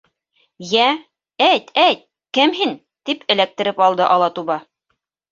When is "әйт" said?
1.47-1.67, 1.83-2.01